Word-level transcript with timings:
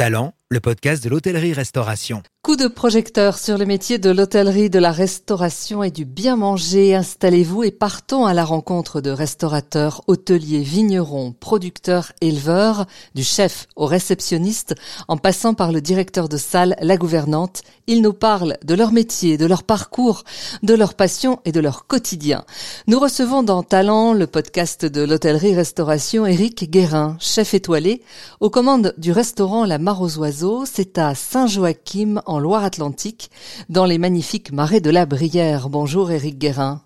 Talent, 0.00 0.32
le 0.48 0.60
podcast 0.60 1.04
de 1.04 1.10
l'hôtellerie-restauration. 1.10 2.22
Coup 2.50 2.56
de 2.56 2.66
projecteur 2.66 3.38
sur 3.38 3.58
le 3.58 3.64
métier 3.64 3.98
de 3.98 4.10
l'hôtellerie, 4.10 4.70
de 4.70 4.80
la 4.80 4.90
restauration 4.90 5.84
et 5.84 5.92
du 5.92 6.04
bien 6.04 6.34
manger. 6.34 6.96
Installez-vous 6.96 7.62
et 7.62 7.70
partons 7.70 8.26
à 8.26 8.34
la 8.34 8.44
rencontre 8.44 9.00
de 9.00 9.10
restaurateurs, 9.10 10.02
hôteliers, 10.08 10.58
vignerons, 10.58 11.32
producteurs, 11.38 12.10
éleveurs, 12.20 12.86
du 13.14 13.22
chef 13.22 13.68
au 13.76 13.86
réceptionniste, 13.86 14.74
en 15.06 15.16
passant 15.16 15.54
par 15.54 15.70
le 15.70 15.80
directeur 15.80 16.28
de 16.28 16.38
salle, 16.38 16.74
la 16.80 16.96
gouvernante. 16.96 17.62
Ils 17.86 18.02
nous 18.02 18.12
parlent 18.12 18.56
de 18.64 18.74
leur 18.74 18.90
métier, 18.90 19.38
de 19.38 19.46
leur 19.46 19.62
parcours, 19.62 20.24
de 20.64 20.74
leur 20.74 20.94
passion 20.94 21.38
et 21.44 21.52
de 21.52 21.60
leur 21.60 21.86
quotidien. 21.86 22.44
Nous 22.88 22.98
recevons 22.98 23.44
dans 23.44 23.62
Talent, 23.62 24.12
le 24.12 24.26
podcast 24.26 24.84
de 24.84 25.02
l'hôtellerie-restauration, 25.02 26.26
Éric 26.26 26.68
Guérin, 26.68 27.16
chef 27.20 27.54
étoilé, 27.54 28.02
aux 28.40 28.50
commandes 28.50 28.92
du 28.98 29.12
restaurant 29.12 29.64
La 29.64 29.78
Mare 29.78 30.02
aux 30.02 30.18
Oiseaux. 30.18 30.64
C'est 30.66 30.98
à 30.98 31.14
Saint-Joachim 31.14 32.22
en 32.26 32.39
Loire-Atlantique, 32.40 33.30
dans 33.68 33.84
les 33.84 33.98
magnifiques 33.98 34.52
marais 34.52 34.80
de 34.80 34.90
la 34.90 35.06
Brière. 35.06 35.68
Bonjour 35.68 36.10
Éric 36.10 36.38
Guérin. 36.38 36.82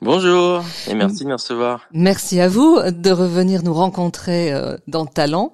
Bonjour 0.00 0.62
et 0.88 0.94
merci 0.94 1.24
de 1.24 1.28
me 1.28 1.34
recevoir. 1.34 1.86
Merci 1.92 2.40
à 2.40 2.48
vous 2.48 2.78
de 2.90 3.10
revenir 3.10 3.62
nous 3.62 3.74
rencontrer 3.74 4.52
euh, 4.52 4.76
dans 4.86 5.06
Talent. 5.06 5.52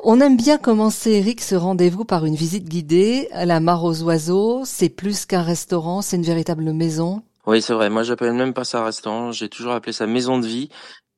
On 0.00 0.20
aime 0.20 0.36
bien 0.36 0.58
commencer, 0.58 1.12
Eric, 1.12 1.40
ce 1.40 1.54
rendez-vous 1.54 2.04
par 2.04 2.24
une 2.24 2.34
visite 2.34 2.68
guidée 2.68 3.28
à 3.32 3.46
la 3.46 3.60
Mare 3.60 3.84
aux 3.84 4.02
Oiseaux. 4.02 4.62
C'est 4.64 4.88
plus 4.88 5.26
qu'un 5.26 5.42
restaurant, 5.42 6.02
c'est 6.02 6.16
une 6.16 6.22
véritable 6.22 6.72
maison. 6.72 7.22
Oui, 7.46 7.62
c'est 7.62 7.72
vrai. 7.72 7.88
Moi, 7.88 8.02
j'appelle 8.02 8.34
même 8.34 8.52
pas 8.52 8.64
ça 8.64 8.84
restaurant. 8.84 9.32
J'ai 9.32 9.48
toujours 9.48 9.72
appelé 9.72 9.92
ça 9.92 10.06
maison 10.06 10.38
de 10.38 10.46
vie. 10.46 10.68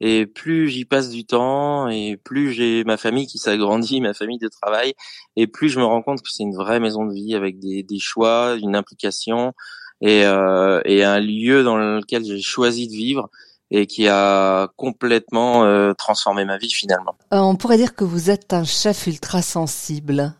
Et 0.00 0.26
plus 0.26 0.68
j'y 0.68 0.84
passe 0.84 1.10
du 1.10 1.26
temps, 1.26 1.88
et 1.88 2.16
plus 2.16 2.52
j'ai 2.52 2.84
ma 2.84 2.96
famille 2.96 3.26
qui 3.26 3.38
s'agrandit, 3.38 4.00
ma 4.00 4.14
famille 4.14 4.38
de 4.38 4.48
travail, 4.48 4.94
et 5.36 5.46
plus 5.46 5.68
je 5.68 5.78
me 5.78 5.84
rends 5.84 6.02
compte 6.02 6.22
que 6.22 6.30
c'est 6.30 6.42
une 6.42 6.56
vraie 6.56 6.80
maison 6.80 7.04
de 7.04 7.12
vie 7.12 7.34
avec 7.34 7.58
des, 7.58 7.82
des 7.82 7.98
choix, 7.98 8.56
une 8.60 8.74
implication, 8.74 9.52
et, 10.00 10.24
euh, 10.24 10.80
et, 10.86 11.04
un 11.04 11.20
lieu 11.20 11.62
dans 11.62 11.76
lequel 11.76 12.24
j'ai 12.24 12.40
choisi 12.40 12.88
de 12.88 12.92
vivre 12.92 13.28
et 13.70 13.86
qui 13.86 14.08
a 14.08 14.68
complètement 14.76 15.64
euh, 15.64 15.92
transformé 15.94 16.44
ma 16.44 16.58
vie 16.58 16.70
finalement. 16.70 17.16
Euh, 17.32 17.38
on 17.38 17.56
pourrait 17.56 17.76
dire 17.76 17.94
que 17.94 18.04
vous 18.04 18.30
êtes 18.30 18.52
un 18.52 18.64
chef 18.64 19.06
ultra 19.06 19.42
sensible. 19.42 20.34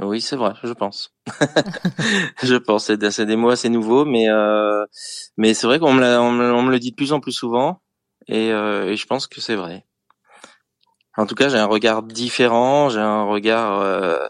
Oui, 0.00 0.20
c'est 0.20 0.36
vrai, 0.36 0.52
je 0.62 0.72
pense. 0.72 1.12
je 2.42 2.54
pense, 2.54 2.86
c'est 2.86 3.26
des 3.26 3.36
mots 3.36 3.50
assez 3.50 3.68
nouveaux, 3.68 4.04
mais 4.04 4.28
euh, 4.28 4.84
mais 5.36 5.54
c'est 5.54 5.66
vrai 5.66 5.80
qu'on 5.80 5.92
me, 5.92 6.18
on 6.18 6.62
me, 6.62 6.70
le 6.70 6.78
dit 6.78 6.90
de 6.90 6.96
plus 6.96 7.12
en 7.12 7.18
plus 7.18 7.32
souvent, 7.32 7.80
et, 8.28 8.52
euh, 8.52 8.86
et 8.86 8.96
je 8.96 9.06
pense 9.06 9.26
que 9.26 9.40
c'est 9.40 9.56
vrai. 9.56 9.84
En 11.16 11.26
tout 11.26 11.34
cas, 11.34 11.48
j'ai 11.48 11.58
un 11.58 11.66
regard 11.66 12.02
différent, 12.04 12.90
j'ai 12.90 13.00
un 13.00 13.24
regard, 13.24 13.80
euh, 13.80 14.28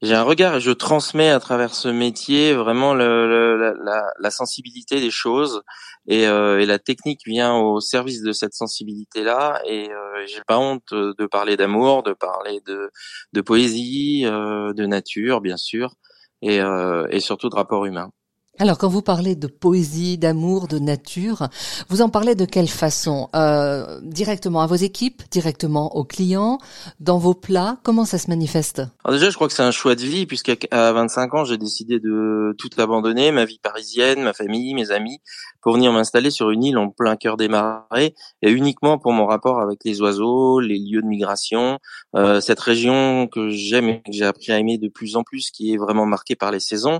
j'ai 0.00 0.14
un 0.14 0.22
regard 0.22 0.56
et 0.56 0.60
je 0.60 0.70
transmets 0.70 1.30
à 1.30 1.40
travers 1.40 1.74
ce 1.74 1.88
métier 1.88 2.54
vraiment 2.54 2.94
le, 2.94 3.56
la, 3.82 4.12
la, 4.20 4.30
sensibilité 4.30 5.00
des 5.00 5.10
choses 5.10 5.62
et, 6.06 6.28
euh, 6.28 6.60
et, 6.60 6.66
la 6.66 6.78
technique 6.78 7.22
vient 7.26 7.56
au 7.56 7.80
service 7.80 8.22
de 8.22 8.30
cette 8.30 8.54
sensibilité-là 8.54 9.60
et 9.66 9.90
euh, 9.90 10.24
j'ai 10.26 10.42
pas 10.46 10.58
honte 10.58 10.92
de 10.92 11.26
parler 11.26 11.56
d'amour, 11.56 12.04
de 12.04 12.12
parler 12.12 12.60
de, 12.66 12.90
de 13.32 13.40
poésie, 13.40 14.22
euh, 14.24 14.72
de 14.74 14.86
nature 14.86 15.40
bien 15.40 15.56
sûr 15.56 15.94
et, 16.42 16.60
euh, 16.60 17.08
et 17.10 17.18
surtout 17.18 17.48
de 17.48 17.56
rapport 17.56 17.84
humain. 17.84 18.12
Alors, 18.60 18.76
quand 18.76 18.88
vous 18.88 19.02
parlez 19.02 19.36
de 19.36 19.46
poésie, 19.46 20.18
d'amour, 20.18 20.66
de 20.66 20.80
nature, 20.80 21.46
vous 21.88 22.02
en 22.02 22.08
parlez 22.08 22.34
de 22.34 22.44
quelle 22.44 22.68
façon? 22.68 23.28
Euh, 23.36 24.00
Directement 24.02 24.62
à 24.62 24.66
vos 24.66 24.74
équipes, 24.74 25.22
directement 25.30 25.94
aux 25.94 26.04
clients, 26.04 26.58
dans 26.98 27.18
vos 27.18 27.34
plats? 27.34 27.78
Comment 27.84 28.04
ça 28.04 28.18
se 28.18 28.28
manifeste? 28.28 28.82
Alors 29.04 29.16
déjà, 29.16 29.30
je 29.30 29.36
crois 29.36 29.46
que 29.46 29.54
c'est 29.54 29.62
un 29.62 29.70
choix 29.70 29.94
de 29.94 30.00
vie, 30.00 30.26
puisqu'à 30.26 30.56
25 30.72 31.34
ans, 31.34 31.44
j'ai 31.44 31.56
décidé 31.56 32.00
de 32.00 32.52
tout 32.58 32.68
abandonner, 32.78 33.30
ma 33.30 33.44
vie 33.44 33.60
parisienne, 33.62 34.22
ma 34.22 34.32
famille, 34.32 34.74
mes 34.74 34.90
amis, 34.90 35.20
pour 35.60 35.74
venir 35.74 35.92
m'installer 35.92 36.30
sur 36.30 36.50
une 36.50 36.64
île 36.64 36.78
en 36.78 36.90
plein 36.90 37.14
cœur 37.14 37.36
des 37.36 37.46
marais, 37.46 38.14
et 38.42 38.50
uniquement 38.50 38.98
pour 38.98 39.12
mon 39.12 39.26
rapport 39.26 39.60
avec 39.60 39.84
les 39.84 40.00
oiseaux, 40.00 40.58
les 40.58 40.78
lieux 40.80 41.02
de 41.02 41.06
migration, 41.06 41.78
euh, 42.16 42.40
cette 42.40 42.60
région 42.60 43.28
que 43.28 43.50
j'aime 43.50 43.88
et 43.88 44.02
que 44.02 44.10
j'ai 44.10 44.24
appris 44.24 44.50
à 44.50 44.58
aimer 44.58 44.78
de 44.78 44.88
plus 44.88 45.14
en 45.14 45.22
plus, 45.22 45.50
qui 45.52 45.74
est 45.74 45.76
vraiment 45.76 46.06
marquée 46.06 46.34
par 46.34 46.50
les 46.50 46.60
saisons. 46.60 46.98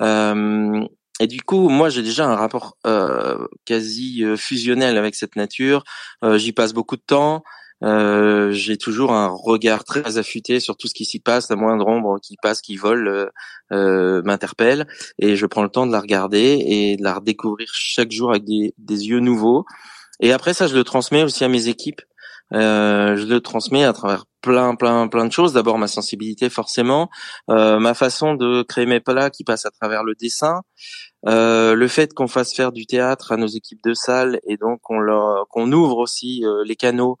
Euh, 0.00 0.86
et 1.20 1.26
du 1.26 1.42
coup, 1.42 1.68
moi, 1.68 1.88
j'ai 1.88 2.02
déjà 2.02 2.26
un 2.26 2.36
rapport 2.36 2.76
euh, 2.86 3.46
quasi 3.64 4.24
euh, 4.24 4.36
fusionnel 4.36 4.96
avec 4.96 5.14
cette 5.14 5.36
nature. 5.36 5.84
J'y 6.22 6.52
passe 6.52 6.72
beaucoup 6.72 6.96
de 6.96 7.02
temps. 7.06 7.42
Euh, 7.84 8.52
j'ai 8.52 8.76
toujours 8.76 9.12
un 9.12 9.28
regard 9.28 9.82
très 9.84 10.16
affûté 10.16 10.60
sur 10.60 10.76
tout 10.76 10.86
ce 10.86 10.94
qui 10.94 11.04
s'y 11.04 11.18
passe. 11.18 11.50
La 11.50 11.56
moindre 11.56 11.86
ombre 11.86 12.18
qui 12.20 12.36
passe, 12.40 12.60
qui 12.60 12.76
vole, 12.76 13.30
euh, 13.72 14.22
m'interpelle 14.24 14.86
et 15.18 15.34
je 15.34 15.46
prends 15.46 15.62
le 15.62 15.68
temps 15.68 15.86
de 15.86 15.92
la 15.92 16.00
regarder 16.00 16.62
et 16.64 16.96
de 16.96 17.02
la 17.02 17.14
redécouvrir 17.14 17.68
chaque 17.72 18.12
jour 18.12 18.30
avec 18.30 18.44
des, 18.44 18.74
des 18.78 19.08
yeux 19.08 19.20
nouveaux. 19.20 19.64
Et 20.20 20.32
après 20.32 20.54
ça, 20.54 20.66
je 20.66 20.74
le 20.74 20.84
transmets 20.84 21.22
aussi 21.22 21.42
à 21.42 21.48
mes 21.48 21.68
équipes. 21.68 22.02
Euh, 22.54 23.16
je 23.16 23.26
le 23.26 23.40
transmets 23.40 23.84
à 23.84 23.92
travers 23.92 24.24
plein, 24.42 24.74
plein, 24.74 25.08
plein 25.08 25.26
de 25.26 25.32
choses. 25.32 25.52
D'abord 25.52 25.78
ma 25.78 25.88
sensibilité 25.88 26.50
forcément, 26.50 27.08
euh, 27.50 27.78
ma 27.78 27.94
façon 27.94 28.34
de 28.34 28.62
créer 28.62 28.86
mes 28.86 29.00
plats 29.00 29.30
qui 29.30 29.44
passe 29.44 29.64
à 29.64 29.70
travers 29.70 30.04
le 30.04 30.14
dessin, 30.14 30.60
euh, 31.26 31.74
le 31.74 31.88
fait 31.88 32.12
qu'on 32.12 32.28
fasse 32.28 32.54
faire 32.54 32.72
du 32.72 32.86
théâtre 32.86 33.32
à 33.32 33.36
nos 33.36 33.46
équipes 33.46 33.82
de 33.84 33.94
salle 33.94 34.40
et 34.44 34.56
donc 34.56 34.80
qu'on 34.82 35.72
ouvre 35.72 35.98
aussi 35.98 36.44
euh, 36.44 36.64
les 36.66 36.76
canaux 36.76 37.16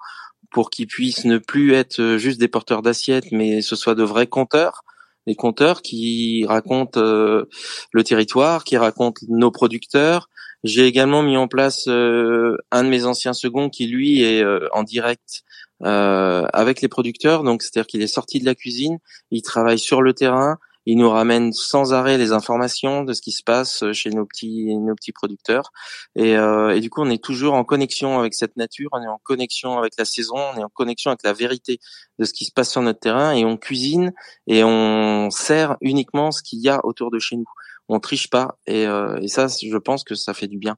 pour 0.50 0.70
qu'ils 0.70 0.88
puissent 0.88 1.24
ne 1.24 1.38
plus 1.38 1.72
être 1.72 2.16
juste 2.18 2.38
des 2.38 2.48
porteurs 2.48 2.82
d'assiettes, 2.82 3.32
mais 3.32 3.62
ce 3.62 3.76
soit 3.76 3.94
de 3.94 4.02
vrais 4.02 4.26
conteurs 4.26 4.82
des 5.26 5.34
conteurs 5.34 5.82
qui 5.82 6.44
racontent 6.46 7.00
euh, 7.00 7.48
le 7.92 8.04
territoire, 8.04 8.64
qui 8.64 8.76
racontent 8.76 9.24
nos 9.28 9.50
producteurs, 9.50 10.28
j'ai 10.64 10.86
également 10.86 11.22
mis 11.22 11.36
en 11.36 11.48
place 11.48 11.86
euh, 11.88 12.56
un 12.70 12.84
de 12.84 12.88
mes 12.88 13.04
anciens 13.04 13.32
seconds 13.32 13.68
qui 13.68 13.86
lui 13.86 14.22
est 14.22 14.42
euh, 14.42 14.68
en 14.72 14.84
direct 14.84 15.42
euh, 15.82 16.46
avec 16.52 16.80
les 16.80 16.88
producteurs, 16.88 17.42
donc 17.42 17.62
c'est-à-dire 17.62 17.86
qu'il 17.88 18.02
est 18.02 18.06
sorti 18.06 18.38
de 18.38 18.44
la 18.44 18.54
cuisine, 18.54 18.98
il 19.32 19.42
travaille 19.42 19.80
sur 19.80 20.02
le 20.02 20.14
terrain, 20.14 20.58
il 20.86 20.98
nous 20.98 21.10
ramène 21.10 21.52
sans 21.52 21.92
arrêt 21.92 22.18
les 22.18 22.32
informations 22.32 23.02
de 23.02 23.12
ce 23.12 23.22
qui 23.22 23.32
se 23.32 23.42
passe 23.42 23.84
chez 23.92 24.10
nos 24.10 24.24
petits 24.26 24.76
nos 24.78 24.96
petits 24.96 25.12
producteurs. 25.12 25.70
Et, 26.16 26.32
et 26.32 26.80
du 26.80 26.90
coup 26.90 27.02
on 27.02 27.10
est 27.10 27.22
toujours 27.22 27.54
en 27.54 27.62
connexion 27.62 28.18
avec 28.18 28.34
cette 28.34 28.56
nature, 28.56 28.88
on 28.92 29.00
est 29.00 29.08
en 29.08 29.20
connexion 29.22 29.78
avec 29.78 29.94
la 29.96 30.04
saison, 30.04 30.36
on 30.36 30.58
est 30.58 30.64
en 30.64 30.68
connexion 30.68 31.12
avec 31.12 31.22
la 31.22 31.32
vérité 31.32 31.78
de 32.18 32.24
ce 32.24 32.32
qui 32.32 32.44
se 32.44 32.52
passe 32.52 32.70
sur 32.70 32.82
notre 32.82 32.98
terrain 32.98 33.32
et 33.32 33.44
on 33.44 33.56
cuisine 33.56 34.12
et 34.48 34.64
on 34.64 35.30
sert 35.30 35.76
uniquement 35.82 36.32
ce 36.32 36.42
qu'il 36.42 36.58
y 36.60 36.68
a 36.68 36.84
autour 36.84 37.12
de 37.12 37.20
chez 37.20 37.36
nous 37.36 37.46
on 37.92 38.00
triche 38.00 38.30
pas 38.30 38.58
et, 38.66 38.86
euh, 38.86 39.18
et 39.20 39.28
ça 39.28 39.46
je 39.48 39.76
pense 39.76 40.04
que 40.04 40.14
ça 40.14 40.34
fait 40.34 40.48
du 40.48 40.58
bien. 40.58 40.76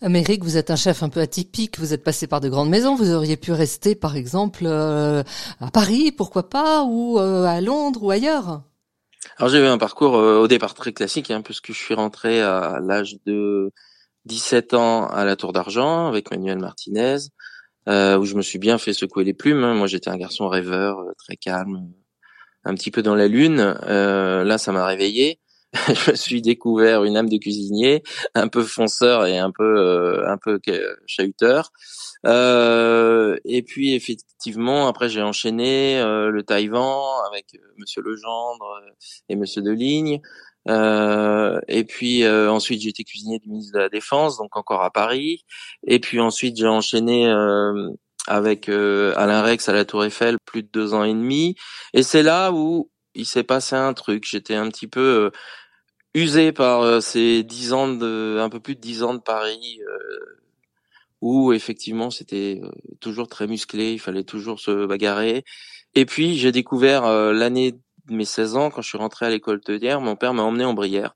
Amérique, 0.00 0.42
vous 0.42 0.56
êtes 0.56 0.70
un 0.70 0.76
chef 0.76 1.02
un 1.02 1.10
peu 1.10 1.20
atypique, 1.20 1.78
vous 1.78 1.92
êtes 1.92 2.02
passé 2.02 2.26
par 2.26 2.40
de 2.40 2.48
grandes 2.48 2.70
maisons, 2.70 2.94
vous 2.94 3.12
auriez 3.12 3.36
pu 3.36 3.52
rester 3.52 3.94
par 3.94 4.16
exemple 4.16 4.64
euh, 4.66 5.22
à 5.60 5.70
Paris, 5.70 6.12
pourquoi 6.12 6.48
pas, 6.48 6.82
ou 6.82 7.18
euh, 7.18 7.44
à 7.44 7.60
Londres 7.60 8.02
ou 8.02 8.10
ailleurs 8.10 8.62
Alors 9.38 9.50
j'ai 9.50 9.58
eu 9.58 9.66
un 9.66 9.78
parcours 9.78 10.14
au 10.14 10.48
départ 10.48 10.74
très 10.74 10.92
classique, 10.92 11.30
hein, 11.30 11.42
puisque 11.42 11.72
je 11.72 11.78
suis 11.78 11.94
rentré 11.94 12.40
à 12.40 12.80
l'âge 12.82 13.16
de 13.26 13.70
17 14.24 14.74
ans 14.74 15.06
à 15.06 15.24
la 15.24 15.36
Tour 15.36 15.52
d'Argent 15.52 16.08
avec 16.08 16.30
Manuel 16.30 16.58
Martinez, 16.58 17.18
où 17.86 18.24
je 18.24 18.34
me 18.34 18.42
suis 18.42 18.58
bien 18.58 18.78
fait 18.78 18.94
secouer 18.94 19.24
les 19.24 19.34
plumes. 19.34 19.62
Hein. 19.62 19.74
Moi 19.74 19.86
j'étais 19.86 20.08
un 20.08 20.16
garçon 20.16 20.48
rêveur, 20.48 21.04
très 21.18 21.36
calme, 21.36 21.90
un 22.64 22.74
petit 22.74 22.90
peu 22.90 23.02
dans 23.02 23.14
la 23.14 23.28
lune. 23.28 23.58
là 23.86 24.58
ça 24.58 24.72
m'a 24.72 24.86
réveillé. 24.86 25.38
je 25.88 26.10
me 26.10 26.16
suis 26.16 26.42
découvert 26.42 27.04
une 27.04 27.16
âme 27.16 27.28
de 27.28 27.38
cuisinier, 27.38 28.02
un 28.34 28.48
peu 28.48 28.62
fonceur 28.62 29.26
et 29.26 29.38
un 29.38 29.50
peu 29.50 29.64
euh, 29.64 30.28
un 30.28 30.38
peu 30.38 30.60
chahuteur. 31.06 31.70
Euh, 32.26 33.36
et 33.44 33.62
puis 33.62 33.94
effectivement, 33.94 34.88
après 34.88 35.08
j'ai 35.08 35.22
enchaîné 35.22 36.00
euh, 36.00 36.30
le 36.30 36.42
Taïwan 36.42 37.24
avec 37.28 37.46
euh, 37.54 37.58
Monsieur 37.78 38.02
Legendre 38.02 38.80
et 39.28 39.36
Monsieur 39.36 39.62
Deligne. 39.62 40.20
Euh, 40.68 41.60
et 41.68 41.84
puis 41.84 42.26
ensuite 42.28 42.80
j'ai 42.82 42.88
été 42.88 43.04
cuisinier 43.04 43.38
du 43.38 43.48
ministre 43.48 43.74
de 43.74 43.78
la 43.80 43.88
Défense, 43.88 44.38
donc 44.38 44.56
encore 44.56 44.82
à 44.82 44.90
Paris. 44.90 45.44
Et 45.86 46.00
puis 46.00 46.20
ensuite 46.20 46.56
j'ai 46.56 46.66
enchaîné 46.66 47.26
avec 48.26 48.68
Alain 48.68 49.42
Rex 49.42 49.68
à 49.68 49.72
la 49.72 49.84
Tour 49.84 50.04
Eiffel 50.04 50.36
plus 50.44 50.62
de 50.62 50.68
deux 50.72 50.94
ans 50.94 51.04
et 51.04 51.14
demi. 51.14 51.56
Et 51.94 52.02
c'est 52.02 52.22
là 52.22 52.50
où 52.52 52.90
il 53.14 53.26
s'est 53.26 53.44
passé 53.44 53.76
un 53.76 53.94
truc. 53.94 54.26
J'étais 54.28 54.54
un 54.56 54.68
petit 54.68 54.88
peu 54.88 55.30
usé 56.16 56.50
par 56.50 56.80
euh, 56.80 57.00
ces 57.00 57.42
dix 57.42 57.74
ans 57.74 57.88
de, 57.88 58.38
un 58.40 58.48
peu 58.48 58.58
plus 58.58 58.74
de 58.74 58.80
dix 58.80 59.02
ans 59.02 59.12
de 59.12 59.20
Paris, 59.20 59.80
euh, 59.86 60.40
où 61.20 61.52
effectivement 61.52 62.10
c'était 62.10 62.58
euh, 62.64 62.70
toujours 63.00 63.28
très 63.28 63.46
musclé, 63.46 63.92
il 63.92 63.98
fallait 64.00 64.24
toujours 64.24 64.58
se 64.58 64.86
bagarrer. 64.86 65.44
Et 65.94 66.06
puis 66.06 66.36
j'ai 66.36 66.52
découvert 66.52 67.02
l'année 67.32 67.72
de 67.72 68.14
mes 68.14 68.24
16 68.24 68.56
ans, 68.56 68.70
quand 68.70 68.82
je 68.82 68.88
suis 68.88 68.98
rentré 68.98 69.26
à 69.26 69.30
l'école 69.30 69.60
Teudière, 69.60 70.00
mon 70.00 70.16
père 70.16 70.34
m'a 70.34 70.42
emmené 70.42 70.64
en 70.64 70.74
Brière 70.74 71.14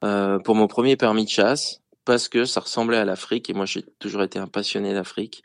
pour 0.00 0.54
mon 0.54 0.68
premier 0.68 0.96
permis 0.96 1.24
de 1.24 1.30
chasse, 1.30 1.80
parce 2.04 2.28
que 2.28 2.44
ça 2.44 2.60
ressemblait 2.60 2.96
à 2.96 3.04
l'Afrique, 3.04 3.50
et 3.50 3.54
moi 3.54 3.66
j'ai 3.66 3.84
toujours 3.98 4.22
été 4.22 4.38
un 4.38 4.46
passionné 4.46 4.94
d'Afrique. 4.94 5.42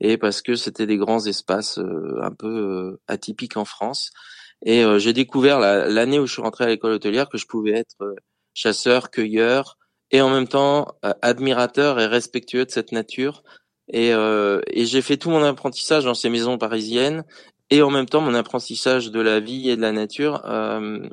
et 0.00 0.18
parce 0.18 0.42
que 0.42 0.54
c'était 0.54 0.86
des 0.86 0.98
grands 0.98 1.24
espaces 1.24 1.78
un 1.78 2.30
peu 2.32 2.98
atypiques 3.08 3.56
en 3.56 3.64
France. 3.64 4.10
Et 4.62 4.84
j'ai 4.98 5.14
découvert 5.14 5.58
l'année 5.58 6.18
où 6.18 6.26
je 6.26 6.32
suis 6.34 6.42
rentré 6.42 6.64
à 6.64 6.68
l'école 6.68 6.92
hôtelière 6.92 7.30
que 7.30 7.38
je 7.38 7.46
pouvais 7.46 7.72
être 7.72 7.96
chasseur, 8.56 9.10
cueilleur, 9.10 9.78
et 10.10 10.20
en 10.20 10.30
même 10.30 10.48
temps 10.48 10.88
admirateur 11.22 12.00
et 12.00 12.06
respectueux 12.06 12.64
de 12.64 12.70
cette 12.70 12.92
nature. 12.92 13.42
Et, 13.92 14.10
et 14.10 14.86
j'ai 14.86 15.02
fait 15.02 15.16
tout 15.16 15.30
mon 15.30 15.42
apprentissage 15.42 16.04
dans 16.04 16.14
ces 16.14 16.30
maisons 16.30 16.58
parisiennes 16.58 17.24
et 17.70 17.82
en 17.82 17.90
même 17.90 18.06
temps 18.06 18.20
mon 18.20 18.34
apprentissage 18.34 19.10
de 19.10 19.20
la 19.20 19.40
vie 19.40 19.68
et 19.70 19.76
de 19.76 19.80
la 19.80 19.92
nature 19.92 20.42
euh, 20.44 21.08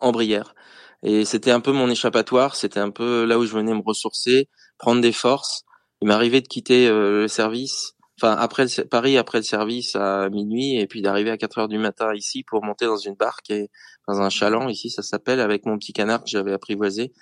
en 0.00 0.12
Brière. 0.12 0.54
Et 1.02 1.24
c'était 1.24 1.52
un 1.52 1.60
peu 1.60 1.72
mon 1.72 1.88
échappatoire, 1.88 2.56
c'était 2.56 2.80
un 2.80 2.90
peu 2.90 3.24
là 3.24 3.38
où 3.38 3.46
je 3.46 3.52
venais 3.52 3.74
me 3.74 3.82
ressourcer, 3.82 4.48
prendre 4.78 5.00
des 5.00 5.12
forces. 5.12 5.64
Il 6.00 6.08
m'arrivait 6.08 6.40
de 6.40 6.48
quitter 6.48 6.88
euh, 6.88 7.22
le 7.22 7.28
service, 7.28 7.94
enfin 8.20 8.34
après 8.38 8.64
le, 8.64 8.84
Paris 8.84 9.16
après 9.16 9.38
le 9.38 9.44
service 9.44 9.96
à 9.96 10.28
minuit 10.28 10.78
et 10.78 10.86
puis 10.86 11.02
d'arriver 11.02 11.30
à 11.30 11.36
4 11.36 11.58
heures 11.58 11.68
du 11.68 11.78
matin 11.78 12.14
ici 12.14 12.42
pour 12.42 12.64
monter 12.64 12.86
dans 12.86 12.96
une 12.96 13.14
barque 13.14 13.50
et 13.50 13.70
dans 14.06 14.20
un 14.20 14.30
chaland 14.30 14.68
ici 14.68 14.90
ça 14.90 15.02
s'appelle 15.02 15.40
avec 15.40 15.66
mon 15.66 15.78
petit 15.78 15.92
canard 15.92 16.22
que 16.24 16.30
j'avais 16.30 16.52
apprivoisé 16.52 17.12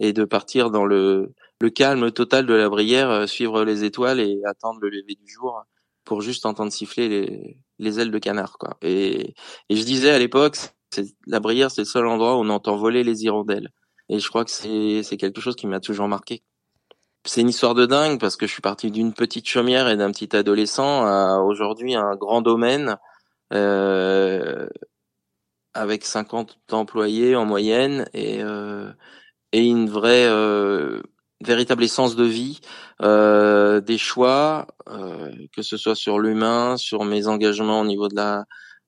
et 0.00 0.12
de 0.12 0.24
partir 0.24 0.70
dans 0.70 0.84
le 0.84 1.32
le 1.62 1.70
calme 1.70 2.10
total 2.10 2.44
de 2.44 2.54
la 2.54 2.68
Brière, 2.68 3.08
euh, 3.10 3.26
suivre 3.26 3.64
les 3.64 3.84
étoiles 3.84 4.18
et 4.20 4.40
attendre 4.46 4.80
le 4.82 4.90
lever 4.90 5.14
du 5.14 5.32
jour 5.32 5.62
pour 6.04 6.20
juste 6.20 6.44
entendre 6.44 6.72
siffler 6.72 7.08
les, 7.08 7.56
les 7.78 8.00
ailes 8.00 8.10
de 8.10 8.18
canard 8.18 8.58
quoi. 8.58 8.76
Et, 8.82 9.34
et 9.68 9.76
je 9.76 9.84
disais 9.84 10.10
à 10.10 10.18
l'époque, 10.18 10.56
la 11.26 11.38
Brière 11.38 11.70
c'est 11.70 11.82
le 11.82 11.86
seul 11.86 12.06
endroit 12.06 12.36
où 12.36 12.40
on 12.40 12.48
entend 12.48 12.76
voler 12.76 13.04
les 13.04 13.22
hirondelles. 13.22 13.70
Et 14.08 14.18
je 14.18 14.28
crois 14.28 14.44
que 14.44 14.50
c'est 14.50 15.04
c'est 15.04 15.16
quelque 15.16 15.40
chose 15.40 15.54
qui 15.54 15.68
m'a 15.68 15.78
toujours 15.78 16.08
marqué. 16.08 16.42
C'est 17.24 17.40
une 17.40 17.48
histoire 17.48 17.74
de 17.74 17.86
dingue 17.86 18.18
parce 18.18 18.36
que 18.36 18.46
je 18.46 18.52
suis 18.52 18.62
parti 18.62 18.90
d'une 18.90 19.14
petite 19.14 19.46
chaumière 19.46 19.88
et 19.88 19.96
d'un 19.96 20.10
petit 20.10 20.34
adolescent 20.36 21.04
à 21.06 21.38
aujourd'hui 21.38 21.94
un 21.94 22.16
grand 22.16 22.42
domaine 22.42 22.96
euh, 23.52 24.68
avec 25.74 26.04
50 26.04 26.58
employés 26.72 27.36
en 27.36 27.44
moyenne 27.44 28.08
et 28.12 28.42
euh, 28.42 28.92
et 29.52 29.64
une 29.66 29.88
vraie 29.88 30.26
euh, 30.26 31.02
véritable 31.44 31.84
essence 31.84 32.16
de 32.16 32.24
vie, 32.24 32.60
euh, 33.02 33.80
des 33.80 33.98
choix, 33.98 34.66
euh, 34.88 35.30
que 35.54 35.62
ce 35.62 35.76
soit 35.76 35.94
sur 35.94 36.18
l'humain, 36.18 36.76
sur 36.76 37.04
mes 37.04 37.26
engagements 37.26 37.80
au 37.80 37.84
niveau 37.84 38.08
de 38.08 38.16
la 38.16 38.44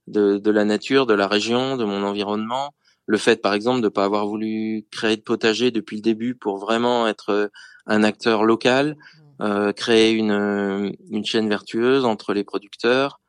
de, 0.06 0.38
de, 0.38 0.50
la 0.50 0.64
nature, 0.64 1.06
de 1.06 1.14
la 1.14 1.26
région, 1.28 1.76
de 1.76 1.84
mon 1.84 2.02
environnement. 2.04 2.75
Le 3.06 3.18
fait, 3.18 3.42
par 3.42 3.54
exemple, 3.54 3.80
de 3.80 3.86
ne 3.86 3.90
pas 3.90 4.04
avoir 4.04 4.26
voulu 4.26 4.86
créer 4.90 5.16
de 5.16 5.22
potager 5.22 5.70
depuis 5.70 5.96
le 5.96 6.02
début 6.02 6.34
pour 6.34 6.58
vraiment 6.58 7.06
être 7.06 7.50
un 7.86 8.02
acteur 8.02 8.44
local, 8.44 8.96
euh, 9.40 9.72
créer 9.72 10.12
une, 10.12 10.96
une 11.10 11.24
chaîne 11.24 11.48
vertueuse 11.48 12.04
entre 12.04 12.32
les 12.32 12.44
producteurs. 12.44 13.20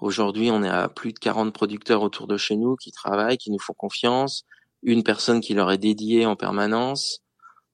Aujourd'hui, 0.00 0.50
on 0.50 0.62
est 0.62 0.68
à 0.68 0.88
plus 0.88 1.12
de 1.12 1.18
40 1.18 1.52
producteurs 1.52 2.02
autour 2.02 2.26
de 2.26 2.36
chez 2.36 2.56
nous 2.56 2.76
qui 2.76 2.92
travaillent, 2.92 3.38
qui 3.38 3.50
nous 3.50 3.58
font 3.58 3.74
confiance, 3.74 4.44
une 4.82 5.02
personne 5.02 5.40
qui 5.40 5.54
leur 5.54 5.72
est 5.72 5.78
dédiée 5.78 6.26
en 6.26 6.36
permanence. 6.36 7.20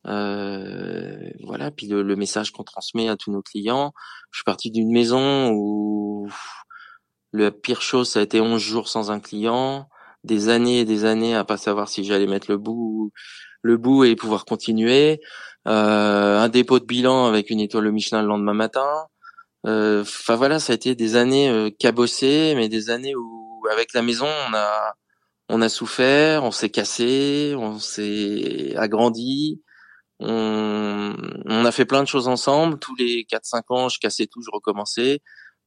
Euh, 0.07 1.31
voilà, 1.45 1.71
puis 1.71 1.87
le, 1.89 2.17
message 2.17 2.53
qu'on 2.53 2.65
transmet 2.65 3.09
à 3.09 3.17
tous 3.17 3.31
nos 3.31 3.43
clients. 3.43 3.93
Je 4.31 4.39
suis 4.39 4.45
parti 4.45 4.71
d'une 4.71 4.93
maison 4.93 5.51
où 5.53 6.31
la 7.33 7.51
pire 7.51 7.83
chose, 7.83 8.09
ça 8.09 8.21
a 8.21 8.23
été 8.23 8.41
11 8.41 8.61
jours 8.61 8.89
sans 8.89 9.11
un 9.11 9.21
client, 9.21 9.89
des 10.25 10.49
années 10.49 10.81
et 10.81 10.85
des 10.85 11.05
années 11.05 11.35
à 11.35 11.45
pas 11.45 11.57
savoir 11.57 11.89
si 11.89 12.05
j'allais 12.05 12.27
mettre 12.27 12.51
le 12.51 12.59
bout, 12.59 13.13
le 13.63 13.77
bout 13.77 14.05
et 14.05 14.17
pouvoir 14.17 14.45
continuer. 14.45 15.21
Euh, 15.69 16.39
un 16.39 16.49
dépôt 16.49 16.79
de 16.79 16.85
bilan 16.87 17.27
avec 17.27 17.51
une 17.51 17.61
étoile 17.61 17.91
Michelin 17.93 18.23
le 18.23 18.29
lendemain 18.29 18.55
matin. 18.55 19.07
Euh, 19.67 20.03
enfin 20.03 20.37
voilà, 20.37 20.59
ça 20.59 20.73
a 20.73 20.77
été 20.77 20.95
des 20.95 21.17
années 21.17 21.51
euh, 21.51 21.71
cabossées, 21.79 22.55
mais 22.57 22.69
des 22.69 22.91
années 22.91 23.15
où 23.15 23.63
avec 23.71 23.93
la 23.93 24.03
maison 24.03 24.27
on 24.27 24.55
a 24.55 24.95
on 25.51 25.63
a 25.63 25.69
souffert, 25.69 26.45
on 26.45 26.53
s'est 26.53 26.71
cassé, 26.71 27.55
on 27.59 27.79
s'est 27.79 28.75
agrandi, 28.77 29.61
on, 30.21 31.15
on, 31.47 31.65
a 31.65 31.73
fait 31.73 31.85
plein 31.85 32.03
de 32.03 32.09
choses 32.09 32.29
ensemble. 32.29 32.79
Tous 32.79 32.95
les 32.97 33.25
4-5 33.25 33.63
ans, 33.71 33.89
je 33.89 33.99
cassais 33.99 34.27
tout, 34.27 34.43
je 34.43 34.51
recommençais, 34.53 35.21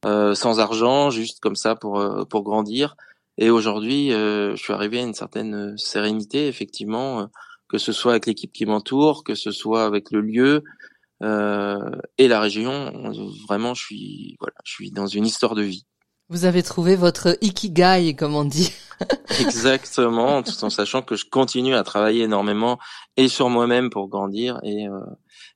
euh, 0.06 0.36
sans 0.36 0.60
argent, 0.60 1.10
juste 1.10 1.40
comme 1.42 1.56
ça 1.56 1.76
pour 1.76 2.00
euh, 2.00 2.24
pour 2.26 2.44
grandir. 2.44 2.96
Et 3.38 3.50
aujourd'hui, 3.50 4.14
euh, 4.14 4.56
je 4.56 4.64
suis 4.64 4.74
arrivé 4.74 5.00
à 5.00 5.04
une 5.04 5.14
certaine 5.14 5.78
sérénité, 5.78 6.48
effectivement, 6.48 7.22
euh, 7.22 7.26
que 7.68 7.78
ce 7.78 7.92
soit 7.92 8.12
avec 8.12 8.28
l'équipe 8.28 8.54
qui 8.54 8.66
m'entoure, 8.66 9.24
que 9.24 9.36
ce 9.36 9.52
soit 9.52 9.86
avec 9.86 10.12
le 10.12 10.22
lieu 10.22 10.64
euh, 11.24 11.80
et 12.18 12.28
la 12.28 12.40
région. 12.40 12.92
Vraiment, 13.48 13.74
je 13.74 13.84
suis 13.84 14.36
voilà, 14.40 14.56
je 14.64 14.72
suis 14.72 14.92
dans 14.92 15.08
une 15.08 15.26
histoire 15.26 15.56
de 15.56 15.64
vie. 15.64 15.86
Vous 16.30 16.46
avez 16.46 16.64
trouvé 16.64 16.96
votre 16.96 17.38
ikigai, 17.42 18.16
comme 18.16 18.36
on 18.36 18.46
dit. 18.46 18.72
Exactement, 19.40 20.42
tout 20.42 20.64
en 20.64 20.70
sachant 20.70 21.02
que 21.02 21.16
je 21.16 21.26
continue 21.26 21.76
à 21.76 21.84
travailler 21.84 22.24
énormément 22.24 22.80
et 23.18 23.28
sur 23.28 23.50
moi-même 23.50 23.90
pour 23.90 24.08
grandir 24.08 24.60
et, 24.64 24.88
euh, 24.88 25.00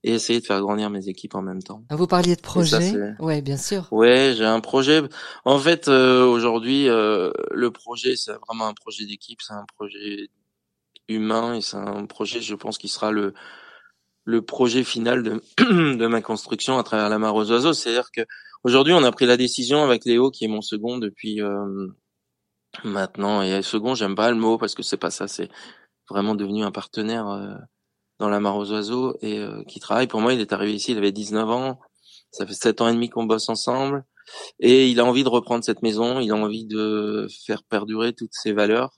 et 0.03 0.13
essayer 0.13 0.39
de 0.41 0.45
faire 0.45 0.61
grandir 0.61 0.89
mes 0.89 1.07
équipes 1.07 1.35
en 1.35 1.41
même 1.41 1.63
temps. 1.63 1.83
Vous 1.89 2.07
parliez 2.07 2.35
de 2.35 2.41
projet? 2.41 2.93
Ouais, 3.19 3.41
bien 3.41 3.57
sûr. 3.57 3.87
Ouais, 3.91 4.33
j'ai 4.37 4.45
un 4.45 4.59
projet. 4.59 5.01
En 5.45 5.59
fait, 5.59 5.87
euh, 5.87 6.25
aujourd'hui, 6.25 6.89
euh, 6.89 7.31
le 7.51 7.71
projet, 7.71 8.15
c'est 8.15 8.33
vraiment 8.47 8.67
un 8.67 8.73
projet 8.73 9.05
d'équipe, 9.05 9.41
c'est 9.41 9.53
un 9.53 9.65
projet 9.77 10.29
humain 11.07 11.55
et 11.55 11.61
c'est 11.61 11.77
un 11.77 12.05
projet, 12.05 12.41
je 12.41 12.55
pense, 12.55 12.77
qui 12.77 12.89
sera 12.89 13.11
le 13.11 13.33
le 14.27 14.41
projet 14.41 14.83
final 14.83 15.23
de, 15.23 15.41
de 15.95 16.05
ma 16.05 16.21
construction 16.21 16.77
à 16.77 16.83
travers 16.83 17.07
la 17.07 17.17
mare 17.17 17.33
aux 17.33 17.49
oiseaux. 17.49 17.71
C'est-à-dire 17.71 18.11
que 18.11 18.21
Aujourd'hui, 18.67 18.91
on 18.93 19.03
a 19.03 19.13
pris 19.13 19.25
la 19.25 19.37
décision 19.37 19.81
avec 19.81 20.03
Léo, 20.03 20.29
qui 20.29 20.43
est 20.43 20.49
mon 20.49 20.59
second 20.59 20.97
depuis 20.97 21.41
euh, 21.41 21.87
maintenant. 22.83 23.41
Et 23.41 23.61
second, 23.61 23.95
j'aime 23.95 24.13
pas 24.13 24.29
le 24.29 24.35
mot 24.35 24.57
parce 24.57 24.75
que 24.75 24.83
c'est 24.83 24.97
pas 24.97 25.09
ça. 25.09 25.29
C'est 25.29 25.47
vraiment 26.09 26.35
devenu 26.35 26.65
un 26.65 26.71
partenaire 26.71 27.29
euh, 27.29 27.55
dans 28.19 28.27
la 28.27 28.41
mare 28.41 28.57
aux 28.57 28.69
oiseaux 28.69 29.15
et 29.21 29.39
euh, 29.39 29.63
qui 29.69 29.79
travaille. 29.79 30.07
Pour 30.07 30.19
moi, 30.19 30.33
il 30.33 30.41
est 30.41 30.51
arrivé 30.51 30.73
ici, 30.73 30.91
il 30.91 30.97
avait 30.97 31.13
19 31.13 31.49
ans. 31.49 31.79
Ça 32.31 32.45
fait 32.45 32.53
7 32.53 32.81
ans 32.81 32.89
et 32.89 32.93
demi 32.93 33.07
qu'on 33.07 33.23
bosse 33.23 33.47
ensemble. 33.47 34.03
Et 34.59 34.89
il 34.89 34.99
a 34.99 35.05
envie 35.05 35.23
de 35.23 35.29
reprendre 35.29 35.63
cette 35.63 35.81
maison. 35.81 36.19
Il 36.19 36.29
a 36.31 36.35
envie 36.35 36.65
de 36.65 37.29
faire 37.45 37.63
perdurer 37.63 38.11
toutes 38.11 38.33
ses 38.33 38.51
valeurs. 38.51 38.97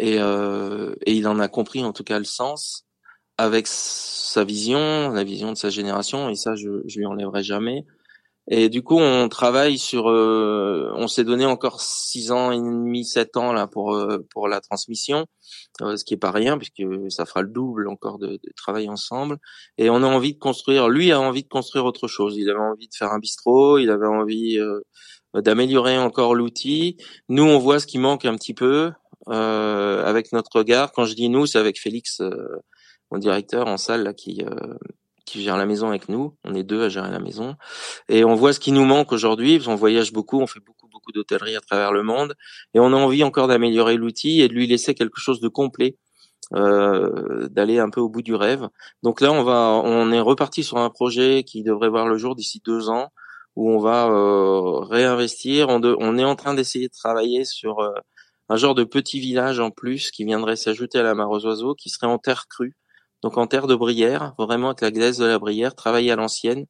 Et, 0.00 0.16
et 0.16 1.12
il 1.12 1.28
en 1.28 1.38
a 1.38 1.46
compris 1.46 1.84
en 1.84 1.92
tout 1.92 2.02
cas 2.02 2.18
le 2.18 2.24
sens 2.24 2.84
avec 3.36 3.68
sa 3.68 4.42
vision, 4.42 5.10
la 5.10 5.22
vision 5.22 5.52
de 5.52 5.56
sa 5.56 5.70
génération. 5.70 6.30
Et 6.30 6.34
ça, 6.34 6.56
je, 6.56 6.82
je 6.84 6.98
lui 6.98 7.06
enlèverai 7.06 7.44
jamais. 7.44 7.86
Et 8.50 8.70
du 8.70 8.82
coup, 8.82 8.98
on 8.98 9.28
travaille 9.28 9.78
sur. 9.78 10.08
Euh, 10.08 10.90
on 10.96 11.06
s'est 11.06 11.24
donné 11.24 11.44
encore 11.44 11.82
six 11.82 12.32
ans 12.32 12.50
et 12.50 12.56
demi, 12.56 13.04
sept 13.04 13.36
ans 13.36 13.52
là 13.52 13.66
pour 13.66 13.94
euh, 13.94 14.18
pour 14.30 14.48
la 14.48 14.60
transmission, 14.62 15.26
euh, 15.82 15.96
ce 15.98 16.04
qui 16.04 16.14
est 16.14 16.18
pas 16.18 16.30
rien 16.30 16.56
puisque 16.56 16.82
ça 17.10 17.26
fera 17.26 17.42
le 17.42 17.48
double 17.48 17.88
encore 17.88 18.18
de, 18.18 18.28
de, 18.28 18.52
travail 18.56 18.88
ensemble. 18.88 19.38
Et 19.76 19.90
on 19.90 20.02
a 20.02 20.06
envie 20.06 20.32
de 20.32 20.38
construire. 20.38 20.88
Lui 20.88 21.12
a 21.12 21.20
envie 21.20 21.42
de 21.42 21.48
construire 21.48 21.84
autre 21.84 22.08
chose. 22.08 22.36
Il 22.38 22.48
avait 22.48 22.58
envie 22.58 22.88
de 22.88 22.94
faire 22.94 23.12
un 23.12 23.18
bistrot. 23.18 23.78
Il 23.78 23.90
avait 23.90 24.06
envie 24.06 24.58
d'améliorer 25.34 25.98
encore 25.98 26.34
l'outil. 26.34 26.96
Nous, 27.28 27.44
on 27.44 27.58
voit 27.58 27.80
ce 27.80 27.86
qui 27.86 27.98
manque 27.98 28.24
un 28.24 28.34
petit 28.34 28.54
peu 28.54 28.92
avec 29.26 30.32
notre 30.32 30.56
regard. 30.56 30.92
Quand 30.92 31.04
je 31.04 31.14
dis 31.14 31.28
nous, 31.28 31.46
c'est 31.46 31.58
avec 31.58 31.78
Félix, 31.78 32.22
mon 33.10 33.18
directeur 33.18 33.66
en 33.66 33.76
salle 33.76 34.04
là 34.04 34.14
qui 34.14 34.42
qui 35.28 35.42
gère 35.42 35.56
la 35.56 35.66
maison 35.66 35.88
avec 35.88 36.08
nous. 36.08 36.36
On 36.44 36.54
est 36.54 36.62
deux 36.62 36.82
à 36.82 36.88
gérer 36.88 37.10
la 37.10 37.20
maison. 37.20 37.56
Et 38.08 38.24
on 38.24 38.34
voit 38.34 38.52
ce 38.52 38.60
qui 38.60 38.72
nous 38.72 38.84
manque 38.84 39.12
aujourd'hui, 39.12 39.60
on 39.66 39.74
voyage 39.74 40.12
beaucoup, 40.12 40.40
on 40.40 40.46
fait 40.46 40.60
beaucoup, 40.60 40.88
beaucoup 40.88 41.12
d'hôtellerie 41.12 41.56
à 41.56 41.60
travers 41.60 41.92
le 41.92 42.02
monde. 42.02 42.34
Et 42.74 42.80
on 42.80 42.92
a 42.92 42.96
envie 42.96 43.24
encore 43.24 43.48
d'améliorer 43.48 43.96
l'outil 43.96 44.40
et 44.40 44.48
de 44.48 44.54
lui 44.54 44.66
laisser 44.66 44.94
quelque 44.94 45.20
chose 45.20 45.40
de 45.40 45.48
complet. 45.48 45.96
Euh, 46.54 47.46
d'aller 47.50 47.78
un 47.78 47.90
peu 47.90 48.00
au 48.00 48.08
bout 48.08 48.22
du 48.22 48.34
rêve. 48.34 48.68
Donc 49.02 49.20
là, 49.20 49.32
on 49.32 49.42
va, 49.42 49.82
on 49.84 50.10
est 50.12 50.20
reparti 50.20 50.64
sur 50.64 50.78
un 50.78 50.88
projet 50.88 51.42
qui 51.44 51.62
devrait 51.62 51.90
voir 51.90 52.08
le 52.08 52.16
jour 52.16 52.34
d'ici 52.34 52.62
deux 52.64 52.88
ans, 52.88 53.10
où 53.54 53.70
on 53.70 53.78
va 53.78 54.06
euh, 54.06 54.78
réinvestir. 54.80 55.68
On, 55.68 56.16
est 56.16 56.24
en 56.24 56.36
train 56.36 56.54
d'essayer 56.54 56.88
de 56.88 56.92
travailler 56.92 57.44
sur 57.44 57.80
euh, 57.80 57.92
un 58.48 58.56
genre 58.56 58.74
de 58.74 58.84
petit 58.84 59.20
village 59.20 59.60
en 59.60 59.70
plus 59.70 60.10
qui 60.10 60.24
viendrait 60.24 60.56
s'ajouter 60.56 60.98
à 60.98 61.02
la 61.02 61.14
mare 61.14 61.30
aux 61.30 61.44
oiseaux, 61.44 61.74
qui 61.74 61.90
serait 61.90 62.06
en 62.06 62.18
terre 62.18 62.46
crue, 62.48 62.76
donc 63.22 63.36
en 63.38 63.46
terre 63.46 63.66
de 63.66 63.74
brière, 63.74 64.34
vraiment 64.38 64.68
avec 64.68 64.80
la 64.80 64.90
glaise 64.90 65.18
de 65.18 65.26
la 65.26 65.38
brière, 65.38 65.74
travailler 65.74 66.12
à 66.12 66.16
l'ancienne, 66.16 66.66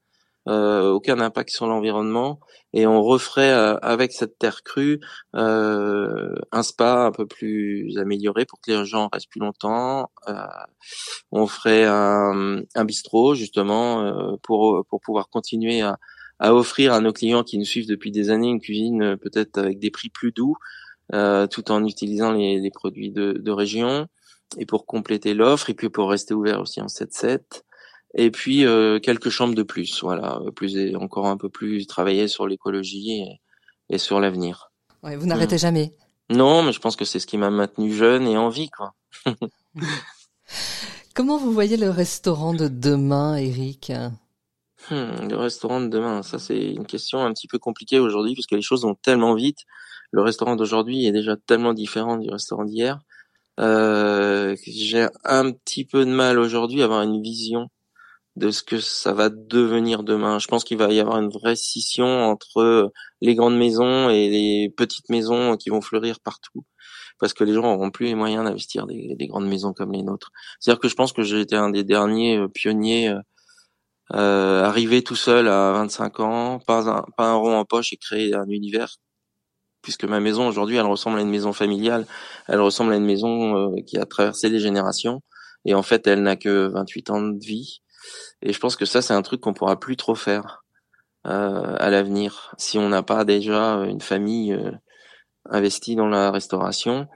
euh, 0.49 0.90
aucun 0.90 1.21
impact 1.21 1.50
sur 1.50 1.67
l'environnement, 1.67 2.40
et 2.73 2.87
on 2.87 3.02
referait 3.02 3.52
euh, 3.52 3.76
avec 3.83 4.12
cette 4.12 4.38
terre 4.38 4.62
crue 4.62 5.00
euh, 5.35 6.35
un 6.52 6.62
spa 6.62 7.05
un 7.07 7.12
peu 7.12 7.26
plus 7.26 7.99
amélioré 7.99 8.47
pour 8.47 8.61
que 8.61 8.71
les 8.71 8.87
gens 8.87 9.09
restent 9.12 9.31
plus 9.31 9.40
longtemps. 9.40 10.11
Euh, 10.28 10.35
on 11.33 11.47
ferait 11.47 11.85
un, 11.85 12.62
un 12.75 12.85
bistrot 12.85 13.35
justement 13.35 14.37
pour 14.43 14.85
pour 14.88 15.00
pouvoir 15.00 15.28
continuer 15.28 15.83
à, 15.83 15.99
à 16.38 16.55
offrir 16.55 16.93
à 16.95 17.00
nos 17.00 17.12
clients 17.12 17.45
qui 17.45 17.59
nous 17.59 17.64
suivent 17.64 17.88
depuis 17.88 18.11
des 18.11 18.31
années 18.31 18.49
une 18.49 18.61
cuisine 18.61 19.17
peut-être 19.19 19.59
avec 19.59 19.78
des 19.78 19.90
prix 19.90 20.09
plus 20.09 20.33
doux, 20.33 20.57
tout 21.12 21.71
en 21.71 21.85
utilisant 21.85 22.33
les, 22.33 22.71
produits 22.71 23.11
de 23.11 23.50
région 23.50 24.09
et 24.57 24.67
pour 24.67 24.87
compléter 24.87 25.35
l'offre 25.35 25.71
et 25.71 25.75
puis 25.75 25.90
pour 25.90 26.11
rester 26.11 26.35
ouvert 26.35 26.61
aussi 26.61 26.81
en 26.81 26.87
7-7. 26.87 27.40
et 28.14 28.31
puis 28.31 28.64
euh, 28.64 28.99
quelques 28.99 29.28
chambres 29.28 29.55
de 29.55 29.62
plus, 29.62 30.02
voilà, 30.02 30.40
plus 30.55 30.97
encore 30.97 31.26
un 31.26 31.37
peu 31.37 31.49
plus 31.49 31.87
travailler 31.87 32.28
sur 32.28 32.47
l'écologie 32.47 33.25
et, 33.90 33.99
sur 33.99 34.21
l'avenir. 34.21 34.71
Ouais, 35.02 35.17
vous 35.17 35.26
n'arrêtez 35.26 35.57
mm. 35.57 35.61
jamais. 35.61 35.93
Non, 36.31 36.62
mais 36.62 36.73
je 36.73 36.81
pense 36.81 36.97
que 36.97 37.05
c'est 37.05 37.21
ce 37.21 37.26
qui 37.26 37.38
m'a 37.38 37.50
maintenu 37.50 37.93
jeune 37.93 38.26
et 38.26 38.37
en 38.37 38.49
vie, 38.49 38.71
quoi. 38.71 38.95
Comment 41.14 41.38
vous 41.38 41.52
voyez 41.52 41.76
le 41.76 41.90
restaurant 41.90 42.55
de 42.55 42.69
demain, 42.69 43.37
Eric? 43.37 43.93
Hmm, 44.90 45.28
Le 45.28 45.37
restaurant 45.37 45.81
de 45.81 45.88
demain, 45.88 46.23
ça 46.23 46.38
c'est 46.38 46.71
une 46.71 46.87
question 46.87 47.25
un 47.25 47.33
petit 47.33 47.49
peu 47.49 47.59
compliquée 47.59 47.99
aujourd'hui 47.99 48.35
puisque 48.35 48.52
les 48.52 48.62
choses 48.62 48.83
vont 48.83 48.95
tellement 48.95 49.35
vite. 49.35 49.59
Le 50.12 50.23
restaurant 50.23 50.57
d'aujourd'hui 50.57 51.07
est 51.07 51.12
déjà 51.12 51.37
tellement 51.37 51.75
différent 51.75 52.17
du 52.17 52.31
restaurant 52.31 52.64
d'hier. 52.64 53.00
Euh, 53.59 54.57
j'ai 54.67 55.09
un 55.25 55.53
petit 55.53 55.85
peu 55.85 56.05
de 56.05 56.11
mal 56.11 56.38
aujourd'hui 56.38 56.83
à 56.83 56.85
avoir 56.85 57.03
une 57.03 57.23
vision 57.23 57.69
de 58.37 58.50
ce 58.50 58.62
que 58.62 58.81
ça 58.81 59.12
va 59.12 59.31
devenir 59.31 60.05
demain. 60.05 60.38
Je 60.38 60.49
pense 60.49 60.65
qu'il 60.65 60.79
va 60.79 60.93
y 60.93 61.00
avoir 61.00 61.19
une 61.19 61.31
vraie 61.31 61.57
scission 61.57 62.07
entre 62.07 62.93
les 63.21 63.35
grandes 63.35 63.59
maisons 63.59 64.11
et 64.11 64.29
les 64.29 64.71
petites 64.77 65.09
maisons 65.11 65.57
qui 65.57 65.71
vont 65.71 65.81
fleurir 65.81 66.21
partout 66.21 66.65
parce 67.19 67.33
que 67.35 67.45
les 67.45 67.55
gens 67.55 67.62
n'auront 67.62 67.91
plus 67.91 68.07
les 68.07 68.15
moyens 68.15 68.45
d'investir 68.45 68.87
des, 68.87 69.15
des, 69.17 69.27
grandes 69.27 69.49
maisons 69.49 69.73
comme 69.73 69.93
les 69.93 70.03
nôtres. 70.03 70.31
C'est-à-dire 70.61 70.81
que 70.81 70.88
je 70.88 70.95
pense 70.95 71.12
que 71.12 71.23
j'ai 71.23 71.41
été 71.41 71.57
un 71.57 71.71
des 71.71 71.85
derniers 71.85 72.38
euh, 72.38 72.49
pionniers 72.49 73.09
euh, 73.09 73.21
euh, 74.15 74.65
arrivé 74.65 75.03
tout 75.03 75.17
seul 75.17 75.49
à 75.49 75.73
25 75.73 76.21
ans, 76.21 76.61
pas 76.67 76.88
un, 76.88 77.05
pas 77.17 77.29
un 77.31 77.35
rond 77.35 77.57
en 77.59 77.65
poche 77.65 77.93
et 77.93 77.97
créer 77.97 78.35
un 78.35 78.49
univers 78.49 78.97
puisque 79.82 80.04
ma 80.04 80.20
maison 80.20 80.49
aujourd'hui, 80.49 80.76
elle 80.76 80.87
ressemble 80.87 81.18
à 81.18 81.23
une 81.23 81.30
maison 81.30 81.52
familiale, 81.52 82.06
elle 82.47 82.61
ressemble 82.61 82.92
à 82.92 82.97
une 82.97 83.04
maison 83.04 83.56
euh, 83.56 83.76
qui 83.87 83.99
a 83.99 84.06
traversé 84.06 84.49
les 84.49 84.58
générations, 84.58 85.23
et 85.64 85.75
en 85.75 85.82
fait, 85.82 86.06
elle 86.06 86.23
n'a 86.23 86.37
que 86.37 86.68
28 86.68 87.11
ans 87.11 87.23
de 87.23 87.44
vie. 87.44 87.80
Et 88.42 88.52
je 88.52 88.58
pense 88.61 88.76
que 88.76 88.85
ça, 88.85 89.02
c'est 89.02 89.14
un 89.14 89.23
truc 89.23 89.40
qu'on 89.40 89.54
pourra 89.54 89.78
plus 89.78 89.97
trop 89.97 90.14
faire 90.14 90.64
euh, 91.26 91.75
à 91.78 91.90
l'avenir 91.90 92.54
si 92.58 92.78
on 92.78 92.88
n'a 92.88 93.02
pas 93.02 93.25
déjà 93.25 93.75
une 93.85 94.00
famille 94.00 94.52
euh, 94.52 94.73
investie 95.50 95.97
dans 95.97 96.08
la 96.08 96.30
restauration. 96.30 97.06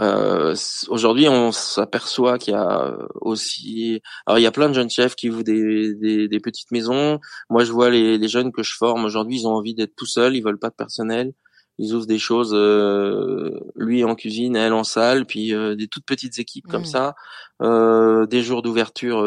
Euh, 0.00 0.54
aujourd'hui, 0.88 1.28
on 1.28 1.52
s'aperçoit 1.52 2.38
qu'il 2.38 2.54
y 2.54 2.56
a 2.56 2.96
aussi, 3.20 4.00
alors 4.26 4.38
il 4.38 4.42
y 4.42 4.46
a 4.46 4.52
plein 4.52 4.68
de 4.68 4.74
jeunes 4.74 4.90
chefs 4.90 5.14
qui 5.14 5.30
ouvrent 5.30 5.42
des, 5.42 5.94
des, 5.94 6.28
des 6.28 6.40
petites 6.40 6.70
maisons. 6.70 7.20
Moi, 7.50 7.64
je 7.64 7.72
vois 7.72 7.90
les, 7.90 8.18
les 8.18 8.28
jeunes 8.28 8.52
que 8.52 8.62
je 8.62 8.74
forme 8.76 9.04
aujourd'hui, 9.04 9.40
ils 9.40 9.46
ont 9.46 9.54
envie 9.54 9.74
d'être 9.74 9.94
tout 9.96 10.06
seuls, 10.06 10.36
ils 10.36 10.42
veulent 10.42 10.58
pas 10.58 10.70
de 10.70 10.74
personnel 10.74 11.32
ils 11.78 11.94
ouvrent 11.94 12.06
des 12.06 12.18
choses, 12.18 12.52
euh, 12.54 13.58
lui 13.74 14.04
en 14.04 14.14
cuisine, 14.14 14.56
elle 14.56 14.72
en 14.72 14.84
salle, 14.84 15.26
puis 15.26 15.54
euh, 15.54 15.74
des 15.74 15.88
toutes 15.88 16.06
petites 16.06 16.38
équipes 16.38 16.66
comme 16.68 16.82
mmh. 16.82 16.86
ça, 16.86 17.14
euh, 17.62 18.26
des 18.26 18.42
jours 18.42 18.62
d'ouverture, 18.62 19.18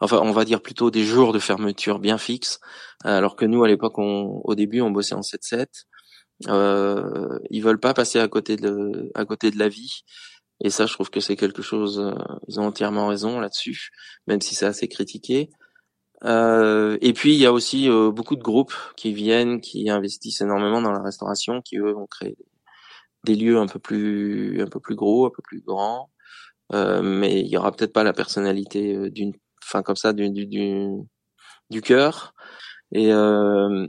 enfin 0.00 0.20
on 0.22 0.32
va 0.32 0.44
dire 0.44 0.62
plutôt 0.62 0.90
des 0.90 1.04
jours 1.04 1.32
de 1.32 1.38
fermeture 1.38 1.98
bien 1.98 2.18
fixes, 2.18 2.60
alors 3.04 3.36
que 3.36 3.44
nous 3.44 3.64
à 3.64 3.68
l'époque, 3.68 3.98
on, 3.98 4.40
au 4.44 4.54
début, 4.54 4.80
on 4.80 4.90
bossait 4.90 5.14
en 5.14 5.20
7-7. 5.20 5.66
Euh, 6.48 7.38
ils 7.50 7.62
veulent 7.62 7.80
pas 7.80 7.92
passer 7.92 8.18
à 8.18 8.26
côté 8.26 8.56
de 8.56 9.10
à 9.14 9.24
côté 9.26 9.50
de 9.50 9.58
la 9.58 9.68
vie. 9.68 10.02
Et 10.62 10.70
ça, 10.70 10.86
je 10.86 10.92
trouve 10.92 11.10
que 11.10 11.20
c'est 11.20 11.36
quelque 11.36 11.62
chose. 11.62 12.14
ils 12.48 12.60
ont 12.60 12.66
entièrement 12.66 13.08
raison 13.08 13.40
là-dessus, 13.40 13.90
même 14.26 14.40
si 14.40 14.54
c'est 14.54 14.66
assez 14.66 14.88
critiqué. 14.88 15.50
Euh, 16.24 16.98
et 17.00 17.12
puis 17.12 17.32
il 17.34 17.40
y 17.40 17.46
a 17.46 17.52
aussi 17.52 17.88
euh, 17.88 18.10
beaucoup 18.10 18.36
de 18.36 18.42
groupes 18.42 18.74
qui 18.96 19.12
viennent, 19.14 19.60
qui 19.60 19.88
investissent 19.88 20.40
énormément 20.42 20.82
dans 20.82 20.92
la 20.92 21.02
restauration, 21.02 21.62
qui 21.62 21.78
eux 21.78 21.92
vont 21.92 22.06
créer 22.06 22.36
des 23.24 23.34
lieux 23.36 23.58
un 23.58 23.66
peu 23.66 23.78
plus, 23.78 24.62
un 24.62 24.66
peu 24.66 24.80
plus 24.80 24.94
gros, 24.94 25.26
un 25.26 25.30
peu 25.30 25.42
plus 25.42 25.60
grands. 25.60 26.10
Euh, 26.72 27.02
mais 27.02 27.40
il 27.40 27.48
y 27.48 27.56
aura 27.56 27.72
peut-être 27.72 27.92
pas 27.92 28.04
la 28.04 28.12
personnalité 28.12 28.94
euh, 28.94 29.10
d'une, 29.10 29.32
enfin 29.62 29.82
comme 29.82 29.96
ça, 29.96 30.12
du 30.12 30.30
du 30.30 30.46
du, 30.46 31.80
cœur. 31.82 32.34
Et 32.92 33.12
euh, 33.12 33.86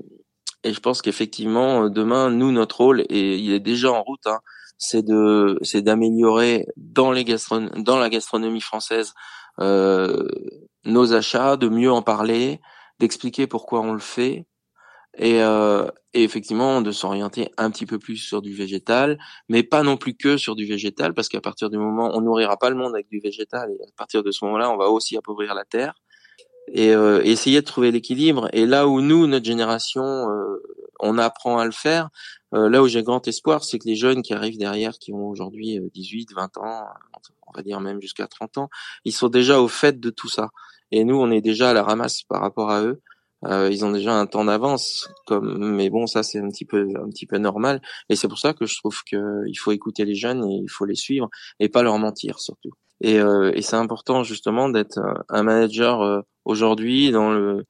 et 0.63 0.73
je 0.73 0.79
pense 0.79 1.01
qu'effectivement 1.01 1.89
demain, 1.89 2.29
nous 2.31 2.51
notre 2.51 2.77
rôle 2.77 3.01
et 3.09 3.37
il 3.37 3.51
est 3.53 3.59
déjà 3.59 3.91
en 3.91 4.03
route. 4.03 4.25
Hein, 4.27 4.39
c'est 4.77 5.03
de 5.05 5.59
c'est 5.61 5.81
d'améliorer 5.83 6.65
dans 6.77 7.11
les 7.11 7.23
gastron 7.23 7.69
dans 7.77 7.99
la 7.99 8.09
gastronomie 8.09 8.61
française 8.61 9.13
euh, 9.13 9.40
nos 10.85 11.13
achats, 11.13 11.57
de 11.57 11.69
mieux 11.69 11.91
en 11.91 12.01
parler, 12.01 12.59
d'expliquer 12.99 13.47
pourquoi 13.47 13.81
on 13.81 13.93
le 13.93 13.99
fait, 13.99 14.45
et, 15.17 15.41
euh, 15.41 15.87
et 16.13 16.23
effectivement 16.23 16.81
de 16.81 16.91
s'orienter 16.91 17.51
un 17.57 17.69
petit 17.69 17.85
peu 17.85 17.99
plus 17.99 18.17
sur 18.17 18.41
du 18.41 18.53
végétal, 18.53 19.17
mais 19.49 19.63
pas 19.63 19.83
non 19.83 19.97
plus 19.97 20.15
que 20.15 20.37
sur 20.37 20.55
du 20.55 20.65
végétal, 20.65 21.13
parce 21.13 21.27
qu'à 21.27 21.41
partir 21.41 21.69
du 21.69 21.77
moment 21.77 22.11
on 22.13 22.21
nourrira 22.21 22.57
pas 22.57 22.69
le 22.69 22.75
monde 22.75 22.93
avec 22.93 23.09
du 23.09 23.19
végétal, 23.19 23.69
et 23.71 23.83
à 23.83 23.91
partir 23.97 24.23
de 24.23 24.31
ce 24.31 24.45
moment-là, 24.45 24.71
on 24.71 24.77
va 24.77 24.89
aussi 24.89 25.17
appauvrir 25.17 25.53
la 25.53 25.65
terre, 25.65 25.95
et, 26.67 26.93
euh, 26.93 27.21
essayer 27.23 27.61
de 27.61 27.65
trouver 27.65 27.91
l'équilibre. 27.91 28.49
Et 28.53 28.65
là 28.65 28.87
où 28.87 29.01
nous, 29.01 29.27
notre 29.27 29.45
génération, 29.45 30.03
euh, 30.03 30.63
on 30.99 31.17
apprend 31.17 31.57
à 31.57 31.65
le 31.65 31.71
faire, 31.71 32.09
euh, 32.53 32.69
là 32.69 32.81
où 32.83 32.87
j'ai 32.87 33.03
grand 33.03 33.27
espoir, 33.27 33.63
c'est 33.63 33.79
que 33.79 33.87
les 33.87 33.95
jeunes 33.95 34.21
qui 34.21 34.33
arrivent 34.33 34.57
derrière, 34.57 34.93
qui 34.99 35.11
ont 35.13 35.27
aujourd'hui 35.27 35.79
18, 35.93 36.33
20 36.33 36.57
ans, 36.57 36.85
on 37.53 37.57
va 37.57 37.63
dire 37.63 37.79
même 37.81 38.01
jusqu'à 38.01 38.27
30 38.27 38.57
ans, 38.57 38.69
ils 39.05 39.13
sont 39.13 39.29
déjà 39.29 39.59
au 39.59 39.67
fait 39.67 39.99
de 39.99 40.09
tout 40.09 40.29
ça. 40.29 40.49
Et 40.91 41.03
nous, 41.03 41.15
on 41.15 41.31
est 41.31 41.41
déjà 41.41 41.69
à 41.69 41.73
la 41.73 41.83
ramasse 41.83 42.23
par 42.23 42.41
rapport 42.41 42.69
à 42.69 42.83
eux. 42.83 43.01
Euh, 43.45 43.69
ils 43.71 43.83
ont 43.83 43.91
déjà 43.91 44.13
un 44.13 44.27
temps 44.27 44.45
d'avance, 44.45 45.09
comme 45.25 45.57
mais 45.57 45.89
bon, 45.89 46.05
ça 46.05 46.21
c'est 46.21 46.37
un 46.37 46.49
petit 46.49 46.65
peu 46.65 46.87
un 46.95 47.09
petit 47.09 47.25
peu 47.25 47.37
normal. 47.39 47.81
Et 48.09 48.15
c'est 48.15 48.27
pour 48.27 48.37
ça 48.37 48.53
que 48.53 48.67
je 48.67 48.77
trouve 48.77 49.01
qu'il 49.03 49.57
faut 49.57 49.71
écouter 49.71 50.05
les 50.05 50.13
jeunes 50.13 50.43
et 50.47 50.59
il 50.63 50.69
faut 50.69 50.85
les 50.85 50.95
suivre 50.95 51.27
et 51.59 51.67
pas 51.67 51.81
leur 51.81 51.97
mentir 51.97 52.39
surtout. 52.39 52.71
Et, 53.01 53.19
euh, 53.19 53.51
et 53.55 53.63
c'est 53.63 53.77
important 53.77 54.23
justement 54.23 54.69
d'être 54.69 54.99
un 55.29 55.43
manager 55.43 56.01
euh, 56.01 56.21
aujourd'hui 56.45 57.11
dans 57.11 57.31
le 57.31 57.65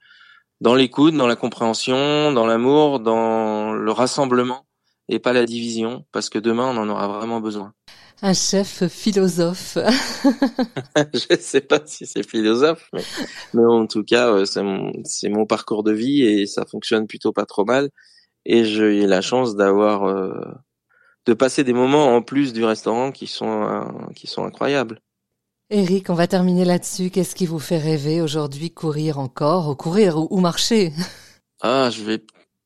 dans 0.59 0.75
l'écoute, 0.75 1.15
dans 1.15 1.25
la 1.25 1.35
compréhension, 1.37 2.31
dans 2.33 2.45
l'amour, 2.45 2.99
dans 2.99 3.73
le 3.73 3.91
rassemblement 3.91 4.67
et 5.09 5.19
pas 5.19 5.33
la 5.33 5.45
division, 5.45 6.05
parce 6.11 6.29
que 6.29 6.37
demain 6.37 6.65
on 6.75 6.77
en 6.77 6.89
aura 6.89 7.07
vraiment 7.07 7.39
besoin. 7.39 7.73
Un 8.23 8.33
chef 8.33 8.87
philosophe. 8.87 9.77
je 11.13 11.37
sais 11.39 11.61
pas 11.61 11.79
si 11.85 12.05
c'est 12.05 12.27
philosophe, 12.27 12.87
mais, 12.93 13.01
mais, 13.53 13.65
en 13.65 13.87
tout 13.87 14.03
cas, 14.03 14.45
c'est 14.45 14.61
mon, 14.61 14.91
c'est 15.03 15.29
mon 15.29 15.45
parcours 15.45 15.83
de 15.83 15.91
vie 15.91 16.23
et 16.23 16.45
ça 16.45 16.65
fonctionne 16.65 17.07
plutôt 17.07 17.31
pas 17.31 17.45
trop 17.45 17.65
mal. 17.65 17.89
Et 18.45 18.65
j'ai 18.65 19.07
la 19.07 19.21
chance 19.21 19.55
d'avoir, 19.55 20.03
euh, 20.05 20.33
de 21.25 21.33
passer 21.33 21.63
des 21.63 21.73
moments 21.73 22.15
en 22.15 22.21
plus 22.21 22.53
du 22.53 22.63
restaurant 22.63 23.11
qui 23.11 23.27
sont, 23.27 23.63
euh, 23.63 23.83
qui 24.15 24.27
sont 24.27 24.43
incroyables. 24.43 24.99
Eric, 25.69 26.09
on 26.09 26.15
va 26.15 26.27
terminer 26.27 26.65
là-dessus. 26.65 27.11
Qu'est-ce 27.11 27.33
qui 27.33 27.45
vous 27.45 27.59
fait 27.59 27.77
rêver 27.77 28.21
aujourd'hui 28.21 28.71
courir 28.71 29.19
encore, 29.19 29.69
ou 29.69 29.75
courir 29.75 30.17
ou, 30.17 30.39
marcher? 30.39 30.93
Ah, 31.63 31.91
je 31.91 32.01
vais 32.01 32.17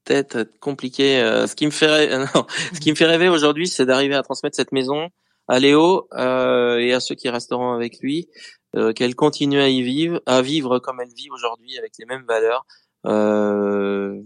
peut-être 0.05 0.38
être 0.38 0.57
compliqué. 0.59 1.19
Euh, 1.19 1.47
ce 1.47 1.55
qui 1.57 1.65
me 1.65 1.71
fait 1.71 1.88
rêver, 1.88 2.17
non, 2.17 2.45
ce 2.74 2.79
qui 2.79 2.91
me 2.91 2.95
fait 2.95 3.05
rêver 3.05 3.27
aujourd'hui, 3.27 3.67
c'est 3.67 3.85
d'arriver 3.85 4.15
à 4.15 4.24
transmettre 4.24 4.55
cette 4.55 4.71
maison 4.71 5.09
à 5.47 5.59
Léo 5.59 6.07
euh, 6.13 6.77
et 6.77 6.93
à 6.93 6.99
ceux 6.99 7.15
qui 7.15 7.29
resteront 7.29 7.73
avec 7.73 7.99
lui, 7.99 8.27
euh, 8.75 8.93
qu'elle 8.93 9.15
continue 9.15 9.59
à 9.59 9.69
y 9.69 9.81
vivre, 9.81 10.21
à 10.25 10.41
vivre 10.41 10.79
comme 10.79 10.99
elle 11.01 11.13
vit 11.15 11.29
aujourd'hui 11.31 11.77
avec 11.77 11.93
les 11.99 12.05
mêmes 12.05 12.25
valeurs, 12.27 12.65
euh, 13.05 14.21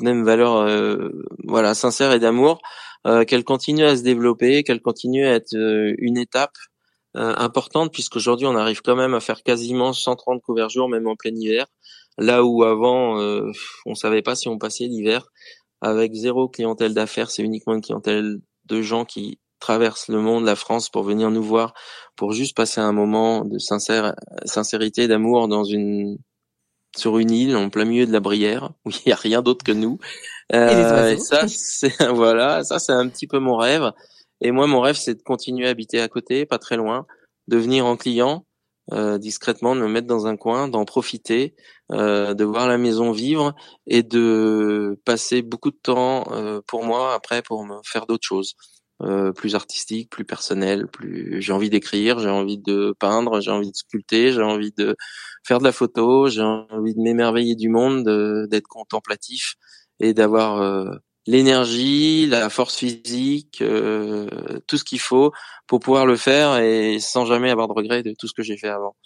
mêmes 0.00 0.24
valeurs, 0.24 0.56
euh, 0.58 1.10
voilà, 1.44 1.74
sincères 1.74 2.12
et 2.12 2.18
d'amour, 2.18 2.60
euh, 3.06 3.24
qu'elle 3.24 3.44
continue 3.44 3.84
à 3.84 3.96
se 3.96 4.02
développer, 4.02 4.62
qu'elle 4.64 4.82
continue 4.82 5.26
à 5.26 5.34
être 5.34 5.54
euh, 5.54 5.94
une 5.98 6.18
étape 6.18 6.56
importante 7.14 7.92
puisqu'aujourd'hui 7.92 8.46
on 8.46 8.54
arrive 8.54 8.80
quand 8.80 8.94
même 8.94 9.12
à 9.14 9.18
faire 9.18 9.42
quasiment 9.42 9.92
130 9.92 10.40
couverts 10.40 10.68
jours 10.68 10.88
même 10.88 11.08
en 11.08 11.16
plein 11.16 11.34
hiver, 11.34 11.66
là 12.16 12.44
où 12.44 12.62
avant 12.62 13.18
on 13.86 13.94
savait 13.96 14.22
pas 14.22 14.36
si 14.36 14.46
on 14.48 14.56
passait 14.58 14.84
l'hiver. 14.84 15.26
Avec 15.80 16.14
zéro 16.14 16.48
clientèle 16.48 16.94
d'affaires, 16.94 17.30
c'est 17.30 17.42
uniquement 17.42 17.74
une 17.74 17.80
clientèle 17.80 18.38
de 18.66 18.82
gens 18.82 19.04
qui 19.04 19.40
traverse 19.58 20.08
le 20.08 20.20
monde, 20.20 20.44
la 20.44 20.56
France, 20.56 20.88
pour 20.88 21.02
venir 21.02 21.30
nous 21.30 21.42
voir, 21.42 21.74
pour 22.16 22.32
juste 22.32 22.56
passer 22.56 22.80
un 22.80 22.92
moment 22.92 23.44
de 23.44 23.58
sincère, 23.58 24.14
sincérité, 24.44 25.08
d'amour 25.08 25.48
dans 25.48 25.64
une 25.64 26.18
sur 26.96 27.18
une 27.18 27.30
île 27.30 27.54
en 27.54 27.68
plein 27.68 27.84
milieu 27.84 28.06
de 28.06 28.12
la 28.12 28.20
Brière 28.20 28.70
où 28.84 28.90
il 28.90 29.08
y 29.10 29.12
a 29.12 29.16
rien 29.16 29.42
d'autre 29.42 29.64
que 29.64 29.72
nous. 29.72 29.98
Euh, 30.54 31.12
et, 31.12 31.18
ça, 31.18 31.46
c'est 31.48 32.02
voilà, 32.12 32.64
ça 32.64 32.78
c'est 32.78 32.92
un 32.92 33.08
petit 33.08 33.26
peu 33.26 33.38
mon 33.38 33.56
rêve. 33.56 33.92
Et 34.40 34.52
moi, 34.52 34.66
mon 34.66 34.80
rêve, 34.80 34.96
c'est 34.96 35.14
de 35.14 35.22
continuer 35.22 35.66
à 35.66 35.70
habiter 35.70 36.00
à 36.00 36.08
côté, 36.08 36.46
pas 36.46 36.58
très 36.58 36.76
loin, 36.76 37.06
de 37.48 37.56
venir 37.56 37.86
en 37.86 37.96
client 37.96 38.44
euh, 38.92 39.18
discrètement, 39.18 39.76
de 39.76 39.82
me 39.82 39.88
mettre 39.88 40.06
dans 40.06 40.26
un 40.26 40.38
coin, 40.38 40.66
d'en 40.66 40.86
profiter, 40.86 41.54
euh, 41.92 42.32
de 42.32 42.44
voir 42.44 42.66
la 42.66 42.78
maison 42.78 43.12
vivre 43.12 43.54
et 43.86 44.02
de 44.02 44.98
passer 45.04 45.42
beaucoup 45.42 45.70
de 45.70 45.76
temps 45.82 46.24
euh, 46.32 46.62
pour 46.66 46.84
moi 46.84 47.12
après 47.12 47.42
pour 47.42 47.66
me 47.66 47.76
faire 47.84 48.06
d'autres 48.06 48.26
choses. 48.26 48.54
Euh, 49.02 49.30
plus 49.32 49.54
artistique, 49.54 50.10
plus 50.10 50.24
personnel, 50.24 50.88
plus 50.88 51.40
j'ai 51.40 51.52
envie 51.52 51.70
d'écrire, 51.70 52.18
j'ai 52.18 52.28
envie 52.28 52.58
de 52.58 52.92
peindre, 52.98 53.40
j'ai 53.40 53.52
envie 53.52 53.70
de 53.70 53.76
sculpter, 53.76 54.32
j'ai 54.32 54.42
envie 54.42 54.72
de 54.76 54.96
faire 55.46 55.60
de 55.60 55.64
la 55.64 55.70
photo, 55.70 56.28
j'ai 56.28 56.42
envie 56.42 56.96
de 56.96 57.00
m'émerveiller 57.00 57.54
du 57.54 57.68
monde, 57.68 58.02
d'être 58.48 58.66
contemplatif 58.66 59.54
et 60.00 60.14
d'avoir 60.14 60.60
euh, 60.62 60.90
l'énergie, 61.26 62.26
la 62.26 62.50
force 62.50 62.76
physique, 62.76 63.62
euh, 63.62 64.28
tout 64.66 64.78
ce 64.78 64.84
qu'il 64.84 65.00
faut 65.00 65.32
pour 65.66 65.80
pouvoir 65.80 66.06
le 66.06 66.16
faire 66.16 66.58
et 66.58 66.98
sans 67.00 67.26
jamais 67.26 67.50
avoir 67.50 67.68
de 67.68 67.74
regret 67.74 68.02
de 68.02 68.14
tout 68.18 68.26
ce 68.26 68.34
que 68.34 68.42
j'ai 68.42 68.56
fait 68.56 68.68
avant. 68.68 68.96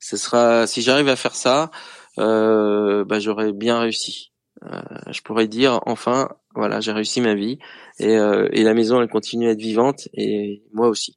ce 0.00 0.16
sera 0.16 0.66
si 0.66 0.82
j'arrive 0.82 1.08
à 1.08 1.16
faire 1.16 1.34
ça, 1.36 1.70
euh, 2.18 3.04
bah, 3.04 3.20
j'aurais 3.20 3.52
bien 3.52 3.80
réussi. 3.80 4.29
Euh, 4.64 4.80
je 5.10 5.20
pourrais 5.22 5.48
dire 5.48 5.80
enfin, 5.86 6.28
voilà, 6.54 6.80
j'ai 6.80 6.92
réussi 6.92 7.20
ma 7.20 7.34
vie 7.34 7.58
et, 7.98 8.16
euh, 8.16 8.48
et 8.52 8.62
la 8.62 8.74
maison 8.74 9.00
elle 9.00 9.08
continue 9.08 9.48
à 9.48 9.52
être 9.52 9.60
vivante 9.60 10.08
et 10.12 10.62
moi 10.72 10.88
aussi. 10.88 11.16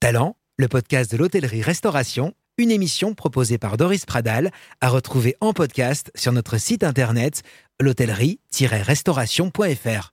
Talent, 0.00 0.36
le 0.56 0.68
podcast 0.68 1.10
de 1.10 1.16
l'hôtellerie-restauration, 1.16 2.34
une 2.58 2.70
émission 2.70 3.14
proposée 3.14 3.58
par 3.58 3.76
Doris 3.76 4.04
Pradal, 4.04 4.52
à 4.80 4.88
retrouver 4.88 5.36
en 5.40 5.52
podcast 5.52 6.12
sur 6.14 6.30
notre 6.32 6.58
site 6.58 6.84
internet 6.84 7.42
l'hôtellerie-restauration.fr. 7.80 10.06